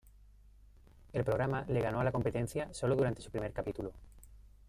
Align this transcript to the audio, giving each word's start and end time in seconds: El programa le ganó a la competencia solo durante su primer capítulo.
El 1.13 1.23
programa 1.23 1.63
le 1.67 1.79
ganó 1.79 1.99
a 1.99 2.03
la 2.03 2.11
competencia 2.11 2.73
solo 2.73 2.95
durante 2.95 3.21
su 3.21 3.29
primer 3.29 3.53
capítulo. 3.53 3.93